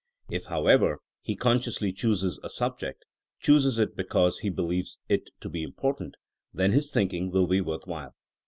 [0.31, 3.05] If however he consciously chooses a subject—
[3.39, 6.15] chooses it be cause he believes it to be important—
[6.55, 8.15] then his thinking will be worth while.